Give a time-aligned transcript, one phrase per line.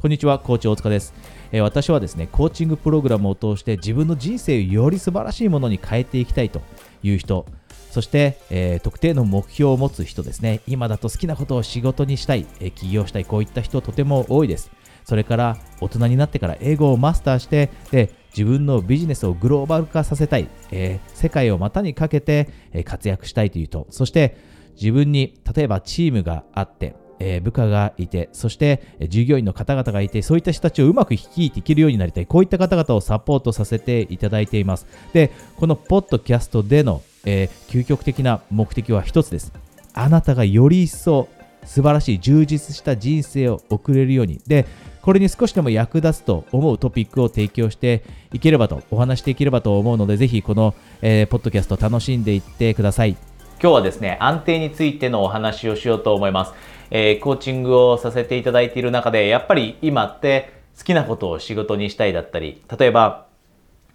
[0.00, 1.12] こんにちは、コーチ大塚です、
[1.52, 6.62] え、私はですね、コーチングプログラムを通して自分の人生をより素晴らしいものに変えていきたいと
[7.02, 7.44] いう人、
[7.90, 14.70] そして、えー、特定の目標を持つ人ですね、今だと好きなことを仕事にしたい、え、起業したい、こういった人とても多いです。
[15.04, 23.86] それから大人になってから英語をマスターしてで自分のビジネスをグローバル化させたい、えー、世界を股にかけて、え活躍したいという人。
[23.90, 24.38] そして
[24.76, 32.26] 自分に例えばチームがあってえー、部下がいて、そして従業員の方々がいて、そういった人たちをうまく率いていけるようになりたい。
[32.26, 34.86] こういった方々をサポートさせていただいています。
[35.12, 39.52] で、このポッドキャストでの、えー、究極的な目的は一つです。
[39.92, 41.28] あなたがより一層
[41.64, 44.40] 素晴らしい充実した人生を送れるように。
[44.46, 44.66] で、
[45.02, 53.16] これに少しでも役立つと思うトピックを提供していければと、お話していければと思うので、ぜひこの、えー、ポッドキャスト楽しんでいってください。
[53.62, 56.54] 今日はですね、安定についてのお話をしようと思います。
[56.90, 63.26] えー、コーチングをさせていただいている中で、やっぱり今って好きなことを仕事にしたいだったり、例えば、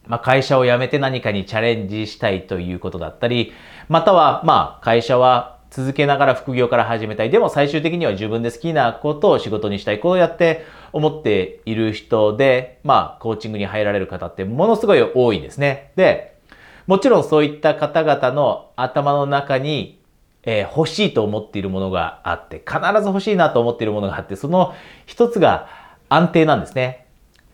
[0.06, 3.54] まあ、会社を辞めて何かにチャレンジしたいということだったり、
[3.90, 7.32] または、まあ、会社は続けながら副業から始めたい。
[7.32, 10.00] でも最終的には自分で好きなことを仕事にしたい。
[10.00, 10.64] こうやって
[10.94, 15.92] 思っている人で、まあ、コーチングに入られる方ってものすごい多いんですね。
[15.96, 16.35] で、
[16.88, 20.00] もちろんそういった方々の頭の中に、
[20.44, 24.76] えー、欲しいと思っているものがあって、必ず欲しいなと思っているものがあって、その
[25.06, 25.68] 一つが
[26.10, 27.08] 安定なんですね。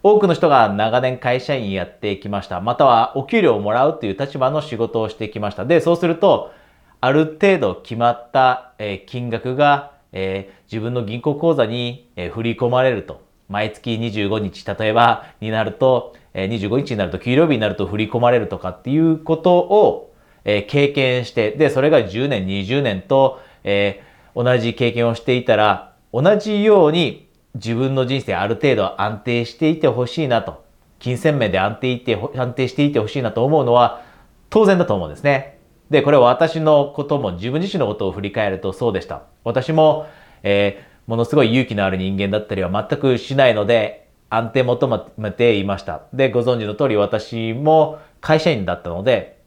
[0.04, 2.60] 多くの人が長年会社員やってきました。
[2.60, 5.66] またはお給料をもらうという立場の仕事をしてきました。
[5.66, 6.52] で、そうすると、
[7.00, 13.22] ある程度決まった、え、金額が、えー、自分の銀行口座に、え振り込まれると。
[13.48, 24.04] 毎月25日、例えばになると、25日になると、給料日になると振り込まれるとかっていうことを、経験して、で、それが10年、20年と、え
[24.36, 30.64] 同じ経験をしていたら、同じように自分の人生ある程度安定していてほしいなと、
[31.00, 34.04] 金銭面で安定いて安定していてほしいなと思うのは
[34.50, 35.58] 当然だと思うんですね。
[35.90, 39.24] で、これは私のことも自分自身のことを振り返るとそうでした。
[39.44, 40.08] 私も、
[40.44, 44.01] えーものすごい勇気のある人間だったりは全くしないので、
[44.32, 46.04] 安定求めていました。
[46.14, 49.42] で、ご存知の通り私も会社員だったので、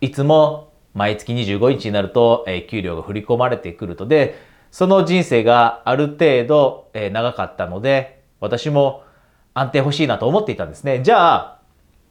[0.00, 4.04] いつも毎月25日になると、えー、給料が振り込まれてくると。
[4.06, 4.34] で、
[4.72, 9.04] その人生がある程度、えー、長かったので、私も
[9.54, 11.02] 安定欲しいなと思っていたんですね。
[11.04, 11.58] じゃあ、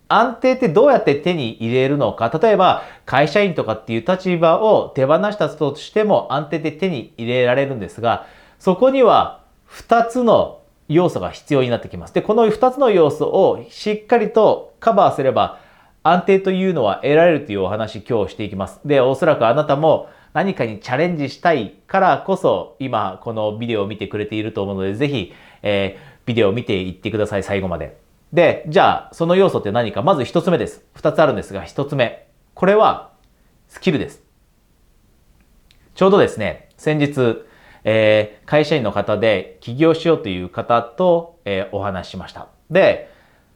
[0.08, 2.32] 安定ってどうやって手に入れるのか。
[2.42, 8.28] 例えば、会社員とかっていう立場を手放したとしても安定で手に入れられるんですが、
[8.60, 10.61] そこには2つの
[10.94, 12.14] 要素が必要になってきます。
[12.14, 15.60] で、この2つの要素をしっかりとカバーすれば
[16.04, 18.80] 安定というのは得られるというお話今日していきます。
[18.86, 27.98] で、おそらくあなたも何かにチャレンジしたいからこそ今このビデオを見てくれていると思うのでぜひ、えー、ビデオを見ていってください、最後まで。
[28.34, 30.84] で、じゃあその要素って何かまず1つ目です。
[30.96, 32.28] 2つあるんですが1つ目。
[32.54, 33.12] これは
[33.68, 34.24] スキルです。
[35.96, 37.46] ちょうどですね、先日
[37.84, 42.48] えー、会社員の方で起業しようという方と、えー、お話ししました。
[42.70, 43.10] で、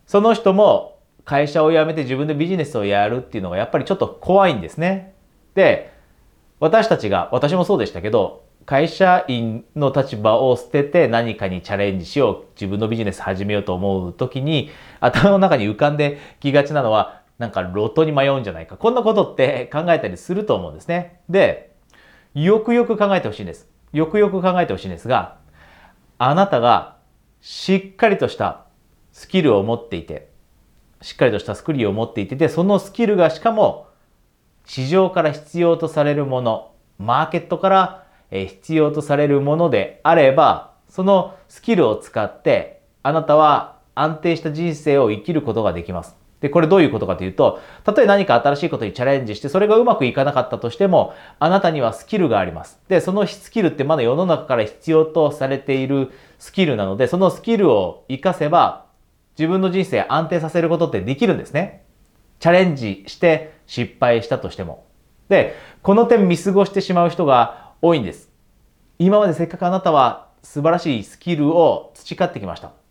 [0.05, 5.13] その人も会社を辞めて自分でビジネスをやるっていうのがやっぱりちょっと怖いんですね。
[5.55, 5.91] で、
[6.59, 14.69] 私たちが、私もそうでしたけど、会社員の立場を捨てて何かにチャレンジしよう、自分のビジネス始めようと思う時に、
[14.99, 18.77] 頭の中に浮かんできがちなのは、なんか路頭に迷うんじゃないか。
[18.77, 21.19] こんなことって考えたりすると思うんですね。
[21.29, 21.71] で、
[22.33, 23.69] よくよく考えてほしいんです。
[23.95, 25.37] よくよく考えてほしいんですが、
[26.17, 26.97] あなたが
[27.39, 28.65] しっかりとした
[29.13, 30.29] スキルを持っていて、
[31.01, 33.87] しっかりとしたスキルを持っていて、そのスキルがしかも
[34.65, 46.17] 市場から必要とされるもの、マーケットから必要とされるものであれば、そのスキルを使ってあなたは安定した人生を生きることができます。
[46.45, 52.79] で、これどういうことかというと、たとえ何か新しいことにチャレンジして、それがうまくいかなかったとしても、あなたにはスキルがあります。
[52.87, 58.85] で、そのスキルってまだ世の中から必要とされているスキルなので、そのスキルを活かせば、
[59.39, 61.83] 自分の人生安定させることってできるんですね。
[62.39, 64.85] チャレンジして失敗したとしても。
[65.29, 68.29] で、この点見過ごしてしまう人が多いんです。
[68.99, 72.84] 今までせっかくあなたは素晴らしいスキルを培ってきました。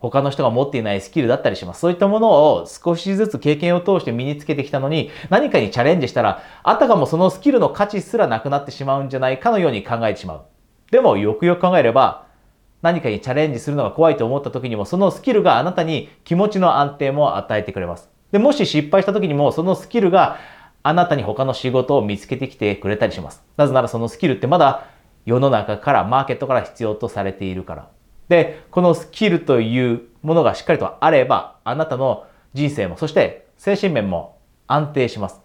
[0.00, 1.80] 他の人が持っていないスキルだったりします。
[1.80, 10.42] そういったものを少しずつ経験を通して身につけてきたのに、何かにチャレンジしたら、あたかもそのスキルの価値すらなくなってしまうんじゃないかのように考えてしまう。
[10.90, 12.26] でも、よくよく考えれば、
[12.80, 18.08] 何かにチャレンジするのが怖いと思った時にも、そのスキルがあなたに気持ちの安定も与えてくれます。
[18.30, 20.36] で、もし失敗した時にも、そのスキルが
[20.84, 23.42] あなたに他の仕事を見つけてきてくれたりします。
[23.56, 24.84] なぜならそのスキルってまだ
[25.26, 27.88] 世の中から、マーケットから必要とされているから。
[28.28, 35.40] で、このスキルというものがしっかりとあれば、あなたの人生も、そして精神面も安定します。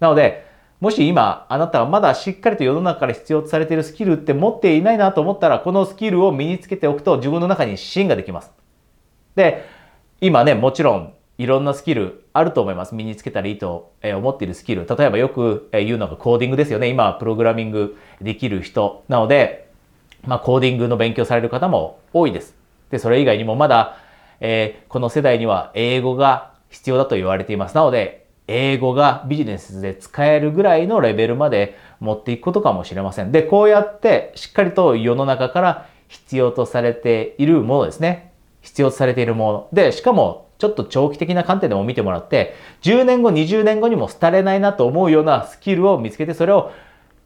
[0.00, 0.46] なので、
[0.80, 8.50] もし今、あなたはまだしっかりと世の中から必要とされているスキルって持っていないなと思ったら、このスキルを身につけておくと自分の中に芯ができます。
[9.36, 9.64] で、
[10.20, 12.94] 今ね、もちろんいろんなスキルあると思います。
[12.94, 14.86] 身につけたらいいと思っているスキル。
[14.86, 16.88] 例えばよく言うのがコーディングですよね。
[16.88, 19.61] 今、プログラミングできる人なので、
[20.26, 22.54] まあ、コーディングの勉強される方も多いです。
[22.90, 23.96] で、それ以外にもまだ、
[24.40, 27.74] えー、この世代には英語が必要だと言われています。
[27.74, 33.32] なので、英語がビジネスで使えるぐらいのレベルまで持っていくことかもしれません。
[33.32, 38.32] で、こうやってしっかりと世の中から必要とされているものですね。
[38.60, 39.68] 必要とされているもの。
[39.72, 46.72] で、しかもちょっと長期的な観点でも見てもらって、10年後、20年後にも廃れないなと思うようなスキルを見つけて、それを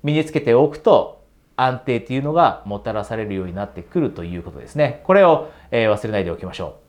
[0.02, 1.15] 身につけておくと、
[1.56, 5.00] 安定っていうのがもたらされるようになってくるということですね。
[5.04, 6.86] これを、えー、忘れないでおきましょう。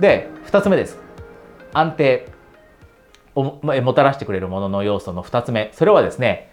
[0.00, 0.98] で、2つ目です。
[1.72, 2.28] 安定
[3.34, 5.70] をもたらしてくれるものの要素の2つ目。
[5.72, 6.52] それはですね、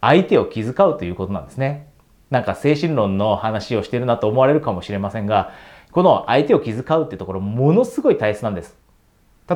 [0.00, 1.88] 相手を気遣うということなんですね。
[2.30, 5.52] なんか精神論の話をしてるなと思われるかもしれませんが、
[5.92, 8.76] この相手を気遣うってところものすごい大切なんです。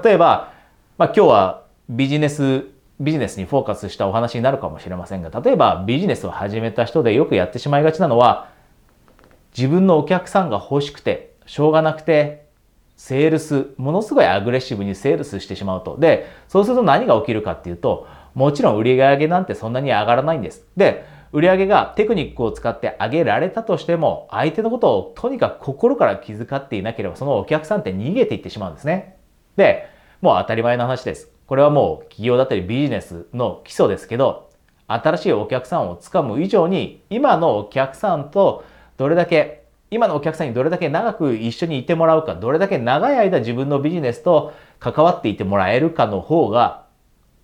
[0.03, 0.53] 例えば、
[0.99, 2.67] まあ、今日はビジネス
[3.01, 8.49] ビジネスにフォーカスしたお話になるかもしれませんが例えばビジネスを始めた人でよくやってしまいがちなのは
[9.57, 12.47] 自分のお客さんが欲しくてしょうがなくて
[12.97, 20.65] セールスものすごいアグレッシブにセールスしてしまうとでそうすると何が起きるかっていうともちろん売り上げなんてそんなに上がらないんです。
[20.77, 29.17] で、売り上げがテクニックを使って上げられたとしても、相手のことをとにかく心から気遣っていなければ、そのお客さんって逃げていってしまうんですね。
[29.57, 29.89] で、
[30.21, 31.29] もう当たり前の話です。
[31.49, 34.49] これはもう企業だったりビジネスの基礎ですけど、
[34.87, 38.65] 新しいお客さんをつかむ以上に、今のお客さんと
[38.97, 46.84] どれだけ、今のお客さんにどれだけ長く一緒にいてもらうか、どれだけ長い間自分のビジネスと関わっていてもらえるかの方が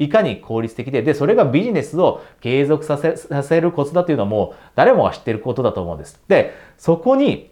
[0.01, 6.21] いかに効率的で、で、それがビジネスを継続させ、させるコツだというのはもう誰もが知ってることだと思うんです。
[6.27, 7.51] で、そこに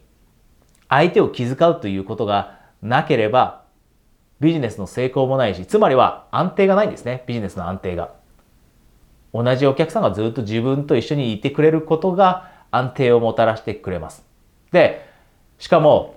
[0.88, 3.64] 相手を気遣うということがなければ、
[4.40, 7.22] ビジネスの成功もないし、つまりは安定がないんですね。
[7.26, 8.14] ビジネスの安定が。
[9.34, 14.24] 同じお客さんがずっと自分と一緒にいてくれることが安定をもたらしてくれます。
[14.72, 15.06] で、
[15.58, 16.14] しかも、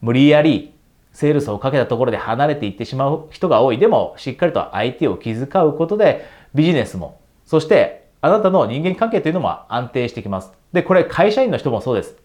[0.00, 0.73] 無理やり
[1.14, 3.78] セールスをかけたところで離れていってしまう人が多い。
[3.78, 10.52] でも、しっかりと相手を気遣うことで、ビジネスも、そしてあなたの人間関係というのも安定してきます。
[10.72, 12.16] で、これ会社員の人もそうです。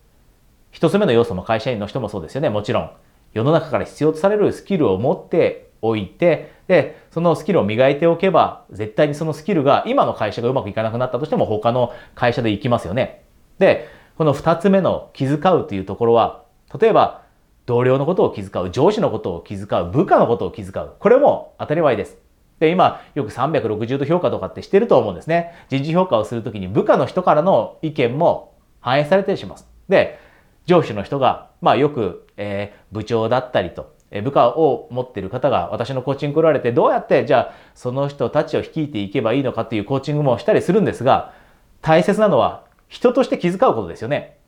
[0.71, 2.49] 一つ目の要素も会社員の人もそうですよね。
[2.49, 2.91] もちろん。
[3.33, 13.23] 世の中から必要とされるスキルを持っておいて、で、そのスキルを磨いておけば、絶対にそのスキルが今の会社がうまくいかなくなったとしても他の会社で行きますよね。
[13.59, 13.87] で、
[14.17, 16.43] この二つ目の気遣うというところは、
[16.79, 17.21] 例えば
[17.69, 20.93] 同僚のことを気遣う、上司のことを気遣う、部下のことを気遣う。
[20.97, 22.17] これも当たり前です。
[22.59, 25.53] で、今、よく360度評価とかってしてると思うんですね。
[25.69, 29.67] 人事評価をするときに部下の人からの意見も反映されたりします。
[29.87, 30.19] で、
[30.65, 41.35] 上司の人が、まあよく、えー、部長だったりと、え部下を持ってる方が私のコーチング来られて、どうやってじゃあその人たちを率いていけばいいのかっていうコーチングもしたりするんですが、
[41.83, 44.38] 大切なのは人として気遣うことですよね。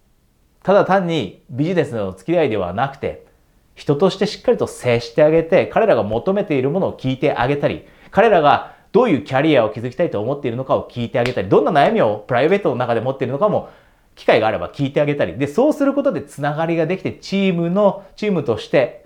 [0.63, 3.25] ただ単にビジネスの付き合いではなくて、
[3.73, 13.69] 人としてしっかりと接してあげて、彼らが求めているものを聞いてあげたり、彼らがどういうキャリアを築きたいと思っているのかを聞いてあげたり、どんな悩みをプライベートの中で持っているのかも、
[14.15, 19.05] 機会があれば聞いてあげたり、で、そうすることでつながりができて、チームの、チームとして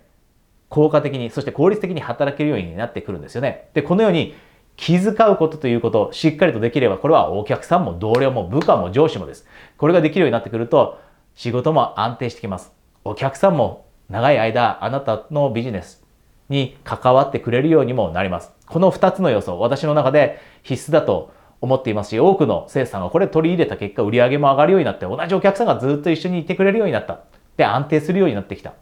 [0.70, 3.70] 効果的に、そして効率的に働けるようになってくるんですよね。
[3.74, 4.36] で、このように
[4.76, 9.48] 気遣うことということ、しっかりとできれば、これはお客さんも同僚も部下も上司もです。
[9.78, 11.00] これができるようになってくると、
[11.36, 12.74] 仕事も安定してきます。
[13.04, 16.04] お客さんも長い間あなたのビジネス
[16.50, 18.51] に関わってくれるようにもなります。
[18.68, 27.20] この2つの要素、私の中で必須だと思っていますし、多くの生産がこれ取り入れた結果、売り上げも上がるようになって、同じお客さんがずっと一緒にいてくれるようになった。
[27.58, 28.70] で、安定するようになってきた。
[28.70, 28.74] っ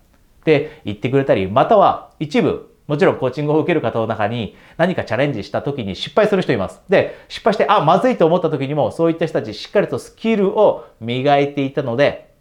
[0.43, 6.81] て言ってくれたり、または一部、もちろんコーチングを受ける方の中に何かチャレンジした時に失敗する人います。
[6.89, 12.32] で、失敗して、あ、まずいと思った時にも、そういった人たちしっかりとスキルを磨いていたので、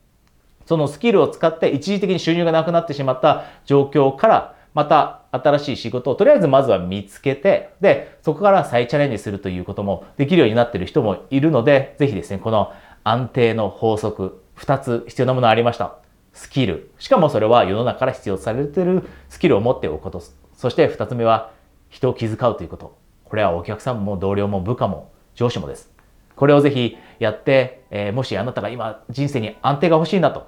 [0.66, 12.72] そのスキルを使って一時的に収入がなくなってしまった状況から、また新しい仕事をとりあえずまずは見つけて、で、そこから再チャレンジするということもできるようになっている人もいるので、ぜひですね、この
[13.04, 15.96] 安定の法則、2つ必要なものありました。
[16.32, 16.90] スキル。
[16.98, 20.22] しかもそれは世の中から必要とされているスキルを持っておくこと。
[20.54, 21.50] そして2つ目は
[21.88, 22.96] 人を気遣うということ。
[23.24, 25.90] これはお客さんも同僚も部下も上司もです。
[26.36, 30.46] これをぜひやって、えー、もしあなたが今人生に安定が欲しいなと、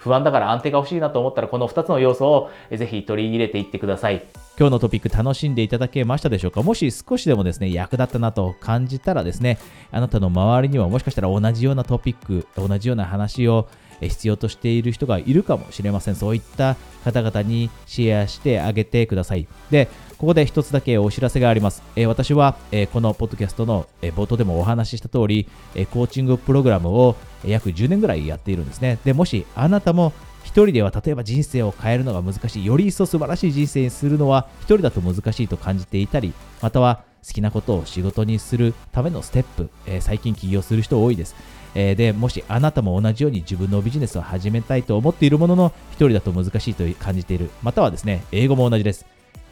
[0.00, 4.24] 不安だから安定が欲しいなと思ったらこの2つの要素をぜひ取り入れていってください。
[4.58, 6.62] 今日のトピック楽しんでいただけましたでしょうか？
[6.62, 9.58] もし少しでもですね、役立ったなと感じたらですね、
[9.90, 13.68] あなたの周りにはもしかしたら同じようなトピック、同じような話を
[14.08, 16.14] 必要としている人がいるかもしれません。
[16.14, 19.46] そういった方々にシェアしてあげてください。
[19.70, 19.88] で、
[20.18, 21.82] ここで一つだけお知らせがあります。
[21.96, 27.16] えー、私は、えー、このポッドキャストの、えー、冒頭でもお話しした通り、えコーチングプログラムを
[27.46, 28.98] 約10年ぐらいやっているんですね。
[29.04, 30.12] で、もしあなたも
[30.44, 41.34] 一人では例えば人生を変えるのが難しい、より一層素晴らしい人生にするのは一人だと難しいと感じていたり、または好きなことを仕事にするためのステップ、え最近起業する人多いです。
[41.74, 47.50] えで、もしあなたも同じように自分のビジネスを始めたいと思っているものの、一人だと難しいと感じている。
[47.62, 49.06] またはですね、英語も同じです。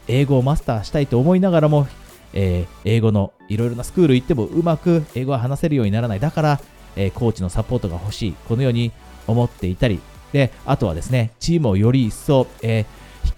[0.07, 1.87] 英語をマスターしたいと思いながらも、
[2.33, 6.19] えー、英語のいろいろなスクール行ってもうまく英語が話せるようにならない。
[6.19, 6.61] だから、
[6.95, 8.35] えー、コーチのサポートが欲しい。
[8.47, 8.91] このように
[9.27, 9.99] 思っていたり、
[10.33, 12.85] で、あとはですね、チームをより一層、えー、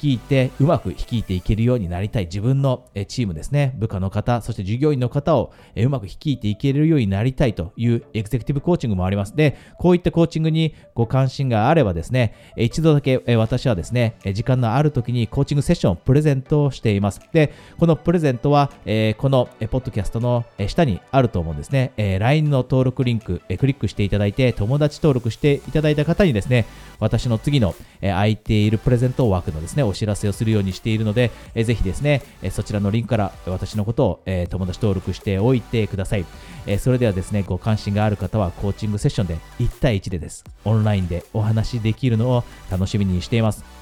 [0.01, 9.35] 率いて、うまく率いていけるようになりたい自分のチームですね、部下の方、そして従業員の方をうまく率いていけるようになりたいというエグゼクティブコーチングもあります。
[9.35, 17.21] で、こういったコーチングにご関心があればですね、一度だけ私はですね、時間のある時にコーチングセッションをプレゼントをしています。
[17.31, 18.71] で、このプレゼントは、
[19.17, 21.91] このポッドキャストの下にあると思うんですね。
[22.19, 26.65] LINE の登録リンク、クリックしていただいて、友達登録していただいた方にですね、
[26.99, 36.25] 私の次の空いているプレゼント枠のですね、お知らせをするようにしているので、えぜひですね、えそちらのリンクから私のことを、え友達登録しておいてください。
[36.65, 40.43] えそれではですね、ご関心がある方はコーチングセッションで1対1でです。
[40.65, 43.80] オンラインでお話しできるのを楽しみにしています。